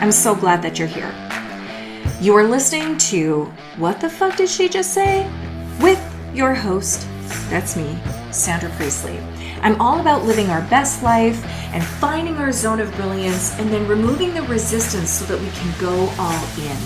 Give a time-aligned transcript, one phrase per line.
[0.00, 1.12] I'm so glad that you're here.
[2.22, 3.44] You are listening to
[3.76, 5.30] What the Fuck Did She Just Say?
[5.78, 6.00] with
[6.34, 7.06] your host,
[7.50, 7.98] that's me,
[8.30, 9.18] Sandra Priestley.
[9.60, 11.44] I'm all about living our best life
[11.74, 15.78] and finding our zone of brilliance and then removing the resistance so that we can
[15.78, 16.76] go all in.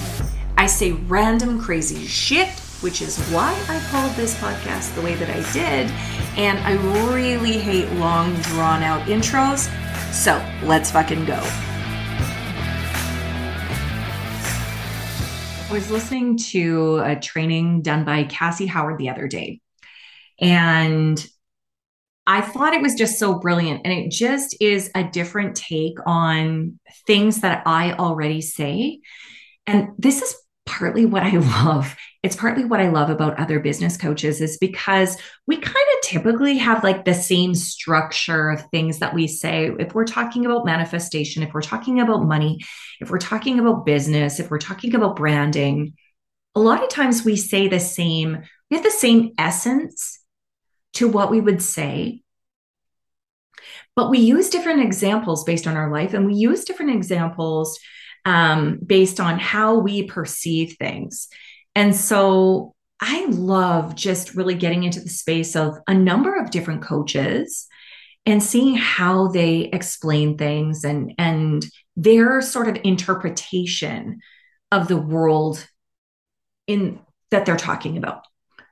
[0.56, 2.48] I say random crazy shit,
[2.80, 5.88] which is why I called this podcast the way that I did,
[6.36, 6.72] and I
[7.12, 9.70] really hate long, drawn out intros.
[10.12, 11.40] So let's fucking go.
[15.74, 19.60] Was listening to a training done by Cassie Howard the other day.
[20.40, 21.26] And
[22.28, 23.80] I thought it was just so brilliant.
[23.84, 29.00] And it just is a different take on things that I already say.
[29.66, 31.30] And this is partly what I
[31.64, 31.96] love.
[32.22, 36.56] It's partly what I love about other business coaches is because we kind of typically
[36.58, 39.70] have like the same structure of things that we say.
[39.78, 42.60] If we're talking about manifestation, if we're talking about money,
[43.00, 45.94] if we're talking about business, if we're talking about branding,
[46.54, 50.20] a lot of times we say the same, we have the same essence
[50.94, 52.22] to what we would say.
[53.96, 57.78] But we use different examples based on our life, and we use different examples
[58.24, 61.28] um, based on how we perceive things.
[61.74, 66.82] And so I love just really getting into the space of a number of different
[66.82, 67.66] coaches
[68.26, 74.20] and seeing how they explain things and and their sort of interpretation
[74.72, 75.66] of the world
[76.66, 76.98] in
[77.30, 78.24] that they're talking about.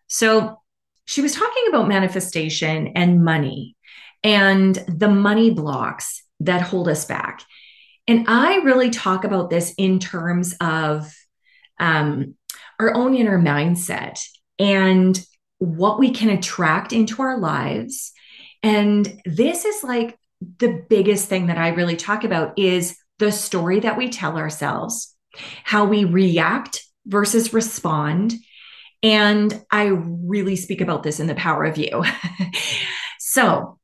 [0.07, 0.61] So
[1.05, 3.77] she was talking about manifestation and money
[4.25, 7.43] and the money blocks that hold us back.
[8.09, 11.13] And I really talk about this in terms of
[11.79, 12.35] um,
[12.79, 14.21] our own inner mindset
[14.59, 15.25] and
[15.59, 18.13] what we can attract into our lives.
[18.63, 20.19] And this is like
[20.59, 25.15] the biggest thing that I really talk about is the story that we tell ourselves,
[25.63, 28.35] how we react versus respond.
[29.03, 32.05] And I really speak about this in the power of you.
[33.19, 33.79] so,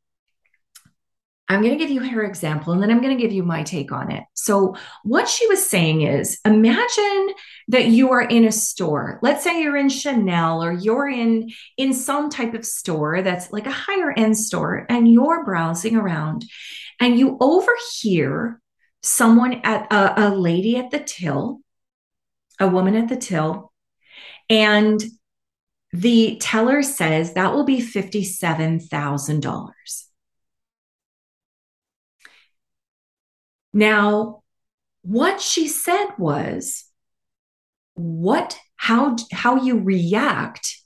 [1.48, 3.62] I'm going to give you her example and then I'm going to give you my
[3.62, 4.24] take on it.
[4.34, 7.28] So, what she was saying is imagine
[7.68, 9.18] that you are in a store.
[9.22, 13.66] Let's say you're in Chanel or you're in in some type of store that's like
[13.66, 16.44] a higher end store and you're browsing around
[17.00, 18.60] and you overhear
[19.02, 21.60] someone at a, a lady at the till,
[22.60, 23.72] a woman at the till,
[24.50, 25.02] and
[25.92, 30.07] the teller says that will be $57,000.
[33.72, 34.42] Now,
[35.02, 36.84] what she said was
[37.94, 40.76] what how how you react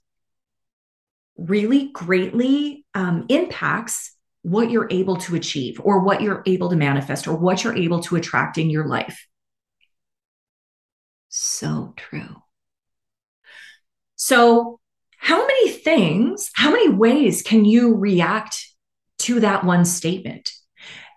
[1.37, 7.27] really greatly um, impacts what you're able to achieve or what you're able to manifest
[7.29, 9.27] or what you're able to attract in your life.
[11.29, 12.37] So true.
[14.17, 14.81] So
[15.17, 18.69] how many things how many ways can you react
[19.19, 20.53] to that one statement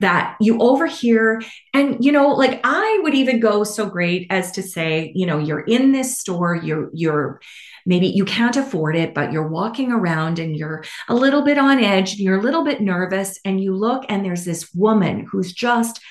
[0.01, 1.41] that you overhear.
[1.73, 5.37] And, you know, like I would even go so great as to say, you know,
[5.37, 7.39] you're in this store, you're, you're,
[7.85, 11.79] maybe you can't afford it, but you're walking around and you're a little bit on
[11.79, 15.53] edge, and you're a little bit nervous, and you look and there's this woman who's
[15.53, 16.01] just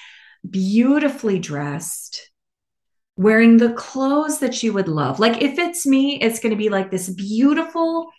[0.48, 2.30] beautifully dressed,
[3.16, 5.18] wearing the clothes that you would love.
[5.18, 8.10] Like if it's me, it's going to be like this beautiful,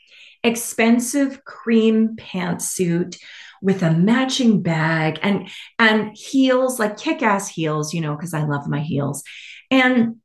[0.43, 3.17] expensive cream pantsuit
[3.65, 5.49] with a matching bag and
[5.79, 9.23] and heels like kick-ass heels you know because i love my heels.
[9.71, 10.17] And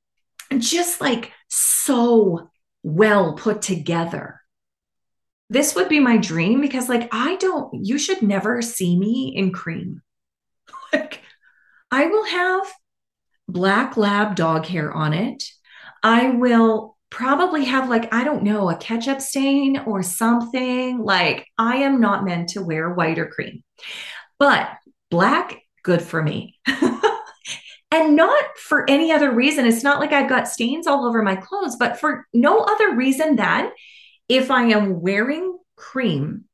[0.58, 2.50] just like so
[2.82, 4.40] well put together.
[5.48, 9.52] This would be my dream because like i don't you should never see me in
[9.52, 10.02] cream.
[10.92, 11.20] Like
[11.90, 12.66] i will have
[13.48, 15.44] black lab dog hair on it.
[16.02, 20.98] I will probably have like i don't know a ketchup stain or something.
[20.98, 23.62] Like i am not meant to wear white or cream.
[24.38, 24.70] But
[25.10, 26.58] black good for me.
[27.92, 29.66] And not for any other reason.
[29.66, 33.36] It's not like i've got stains all over my clothes but for no other reason
[33.36, 33.70] than
[34.28, 36.44] if i am wearing cream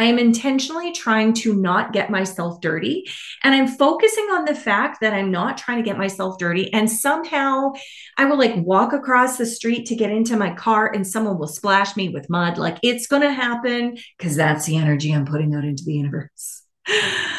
[0.00, 3.06] I am intentionally trying to not get myself dirty.
[3.44, 6.72] And I'm focusing on the fact that I'm not trying to get myself dirty.
[6.72, 7.74] And somehow
[8.16, 11.46] I will like walk across the street to get into my car and someone will
[11.46, 12.56] splash me with mud.
[12.56, 16.62] Like it's going to happen because that's the energy I'm putting out into the universe.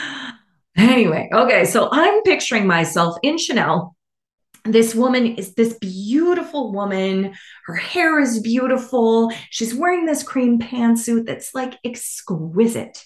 [0.77, 1.65] anyway, okay.
[1.65, 3.95] So I'm picturing myself in Chanel
[4.63, 7.33] this woman is this beautiful woman.
[7.65, 9.31] Her hair is beautiful.
[9.49, 13.05] She's wearing this cream pantsuit that's like exquisite.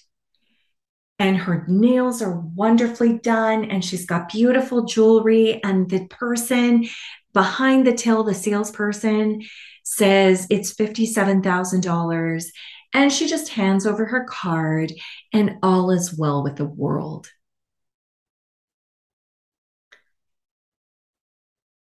[1.18, 6.86] and her nails are wonderfully done and she's got beautiful jewelry and the person
[7.34, 9.42] behind the till the salesperson
[9.84, 12.46] says it's $57,000
[12.94, 14.92] and she just hands over her card
[15.34, 17.30] and all is well with the world.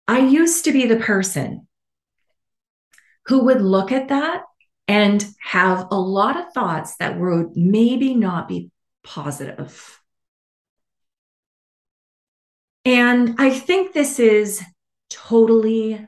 [0.06, 1.66] I used to be the person
[3.26, 4.42] who would look at that
[4.86, 8.70] and have a lot of thoughts that would maybe not be
[9.02, 10.00] positive.
[12.84, 14.62] And I think this is
[15.08, 16.06] totally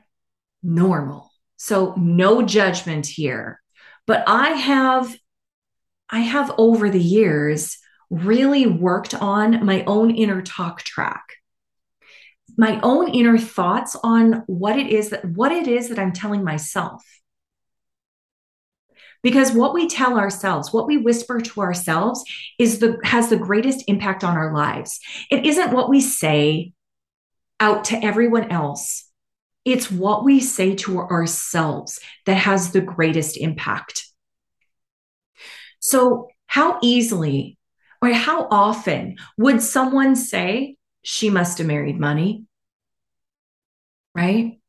[0.61, 1.31] normal.
[1.57, 3.59] So no judgment here.
[4.05, 5.15] But I have
[6.09, 7.77] I have over the years
[8.09, 11.36] really worked on my own inner talk track.
[12.55, 16.43] My own inner thoughts on what it is that what it is that I'm telling
[16.43, 17.03] myself.
[19.23, 22.23] Because what we tell ourselves, what we whisper to ourselves
[22.59, 24.99] is the has the greatest impact on our lives.
[25.29, 26.73] It isn't what we say
[27.59, 29.09] out to everyone else.
[29.65, 34.05] It's what we say to ourselves that has the greatest impact.
[35.79, 37.57] So, how easily
[38.01, 42.45] or how often would someone say, she must have married money?
[44.15, 44.59] Right?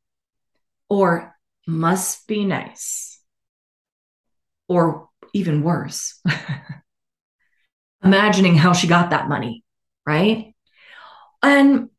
[0.88, 1.34] Or
[1.66, 3.20] must be nice
[4.68, 6.20] or even worse,
[8.02, 9.64] imagining how she got that money,
[10.06, 10.54] right?
[11.42, 11.90] And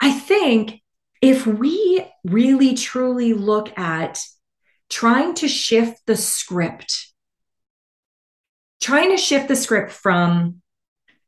[0.00, 0.82] I think
[1.20, 4.20] if we really truly look at
[4.90, 7.12] trying to shift the script,
[8.80, 10.62] trying to shift the script from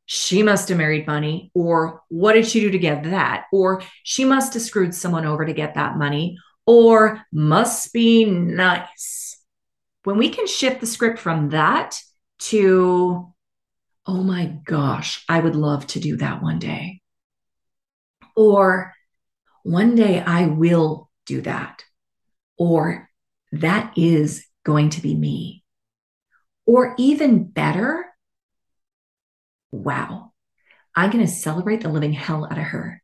[0.07, 3.47] she must have married money, or what did she do to get that?
[3.53, 9.39] Or she must have screwed someone over to get that money, or must be nice
[10.05, 11.99] when we can shift the script from that
[12.39, 13.33] to,
[14.07, 17.01] oh my gosh, I would love to do that one day.
[18.37, 18.93] Or
[19.63, 21.83] one day I will do that.
[22.59, 23.09] Or
[23.53, 25.65] that is going to be me.
[26.67, 28.07] Or even better,
[29.83, 30.33] wow,
[30.95, 33.03] I'm going to celebrate the living hell out of her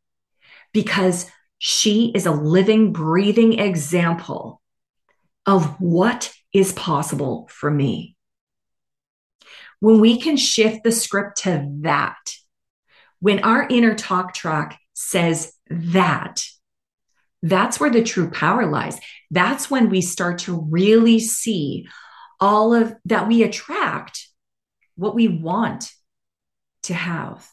[0.73, 4.61] because she is a living, breathing example
[5.45, 8.15] of what is possible for me.
[9.79, 12.17] When we can shift the script to that,
[13.19, 16.43] when our inner talk track says that,
[17.43, 18.99] that's where the true power lies.
[19.31, 21.87] That's when we start to really see
[22.39, 24.27] all of that we attract
[24.95, 25.91] what we want
[26.83, 27.47] to have.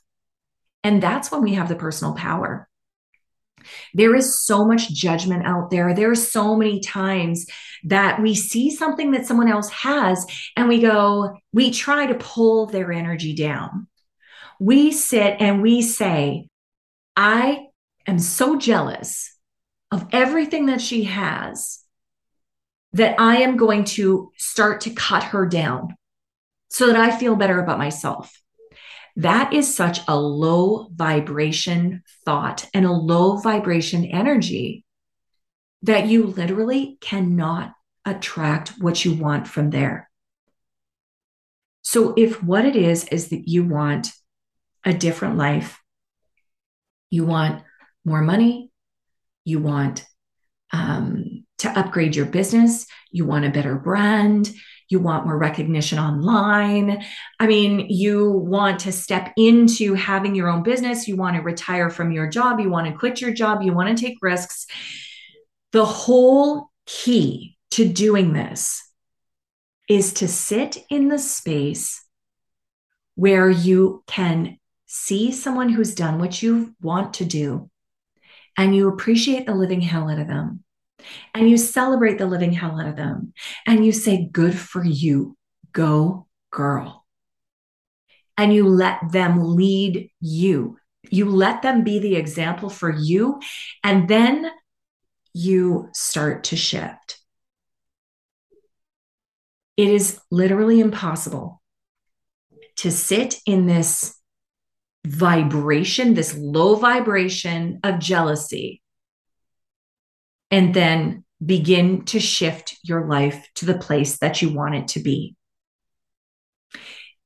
[0.84, 2.68] And that's when we have the personal power.
[3.94, 5.94] There is so much judgment out there.
[5.94, 7.46] There are so many times
[7.84, 10.26] that we see something that someone else has
[10.56, 13.88] and we go, we try to pull their energy down.
[14.60, 16.48] We sit and we say,
[17.16, 17.66] I
[18.06, 19.36] am so jealous
[19.90, 21.80] of everything that she has
[22.92, 25.94] that I am going to start to cut her down
[26.70, 28.32] so that I feel better about myself.
[29.18, 34.84] That is such a low vibration thought and a low vibration energy
[35.82, 37.72] that you literally cannot
[38.04, 40.08] attract what you want from there.
[41.82, 44.12] So, if what it is is that you want
[44.84, 45.80] a different life,
[47.10, 47.64] you want
[48.04, 48.70] more money,
[49.44, 50.06] you want
[50.72, 54.54] um, to upgrade your business, you want a better brand,
[54.88, 57.04] you want more recognition online.
[57.38, 61.90] I mean, you want to step into having your own business, you want to retire
[61.90, 64.66] from your job, you want to quit your job, you want to take risks.
[65.72, 68.82] The whole key to doing this
[69.88, 72.04] is to sit in the space
[73.14, 77.68] where you can see someone who's done what you want to do
[78.56, 80.64] and you appreciate the living hell out of them
[81.34, 83.32] and you celebrate the living hell out of them
[83.66, 85.36] and you say, Good for you,
[85.72, 87.04] go girl.
[88.36, 90.76] And you let them lead you.
[91.10, 93.40] You let them be the example for you.
[93.82, 94.50] And then
[95.32, 97.18] you start to shift.
[99.76, 101.60] It is literally impossible
[102.76, 104.16] to sit in this
[105.06, 108.82] vibration, this low vibration of jealousy
[110.50, 115.00] and then begin to shift your life to the place that you want it to
[115.00, 115.36] be.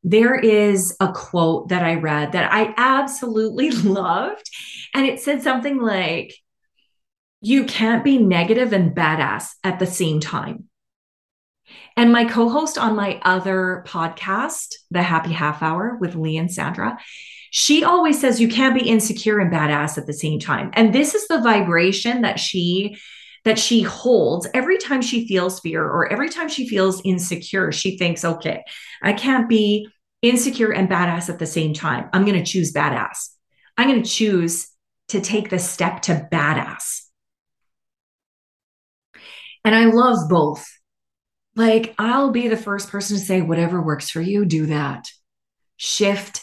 [0.04, 4.50] There is a quote that I read that I absolutely loved,
[4.94, 6.34] and it said something like,
[7.40, 10.68] You can't be negative and badass at the same time.
[11.96, 16.52] And my co host on my other podcast, The Happy Half Hour with Lee and
[16.52, 16.98] Sandra,
[17.54, 20.70] she always says you can't be insecure and badass at the same time.
[20.72, 22.96] And this is the vibration that she
[23.44, 27.70] that she holds every time she feels fear or every time she feels insecure.
[27.70, 28.62] She thinks, okay,
[29.02, 29.88] I can't be
[30.22, 32.08] insecure and badass at the same time.
[32.14, 33.28] I'm going to choose badass.
[33.76, 34.68] I'm going to choose
[35.08, 37.00] to take the step to badass.
[39.62, 40.66] And I love both.
[41.54, 45.10] Like, I'll be the first person to say, whatever works for you, do that.
[45.76, 46.41] Shift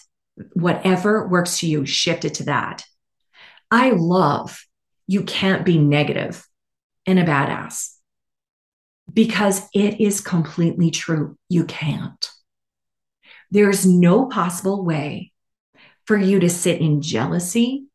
[0.54, 2.84] whatever works to you, shift it to that.
[3.72, 4.66] I love
[5.08, 6.48] you can't be negative
[7.06, 7.96] and a badass
[9.12, 11.38] because it is completely true.
[11.50, 12.30] You can't.
[13.52, 15.32] There's no possible way
[16.06, 17.86] for you to sit in jealousy,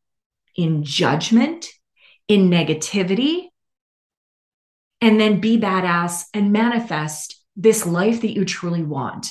[0.55, 1.67] in judgment,
[2.27, 3.47] in negativity,
[5.01, 9.27] and then be badass and manifest this life that you truly want.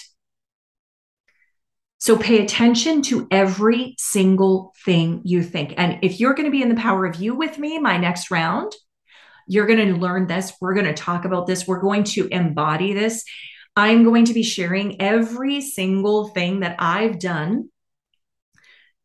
[2.05, 5.73] So pay attention to every single thing you think.
[5.79, 8.31] And if you're going to be in the power of you with me, my next
[8.31, 8.73] round,
[9.49, 10.53] you're going to learn this.
[10.61, 11.67] We're going to talk about this.
[11.67, 13.25] We're going to embody this.
[13.75, 17.71] I'm going to be sharing every single thing that I've done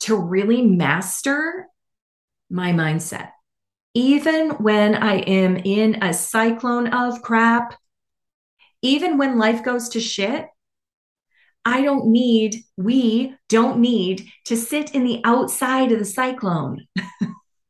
[0.02, 1.68] to really master
[2.50, 3.30] my mindset.
[3.94, 7.76] Even when I am in a cyclone of crap,
[8.82, 10.50] even when life goes to shit,
[11.66, 16.88] I don't need, we don't need to sit in the outside of the cyclone.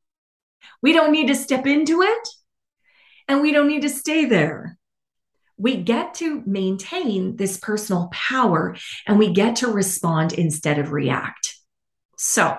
[0.81, 2.27] we don't need to step into it
[3.27, 4.77] and we don't need to stay there.
[5.58, 11.55] We get to maintain this personal power and we get to respond instead of react.
[12.17, 12.58] So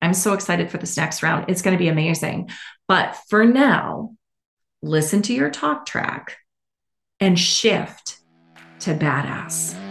[0.00, 1.46] I'm so excited for this next round.
[1.48, 2.50] It's going to be amazing.
[2.88, 4.14] But for now,
[4.82, 6.38] listen to your talk track
[7.20, 8.18] and shift
[8.80, 9.85] to badass.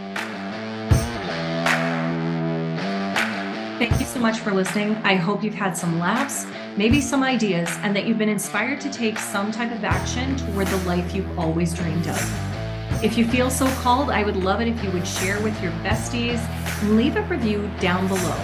[3.78, 4.96] Thank you so much for listening.
[5.04, 6.46] I hope you've had some laughs,
[6.78, 10.66] maybe some ideas, and that you've been inspired to take some type of action toward
[10.68, 13.04] the life you've always dreamed of.
[13.04, 15.72] If you feel so called, I would love it if you would share with your
[15.82, 16.38] besties
[16.80, 18.40] and leave a review down below.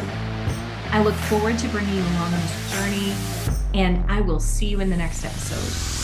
[0.91, 3.15] I look forward to bringing you along on this journey,
[3.73, 6.02] and I will see you in the next episode.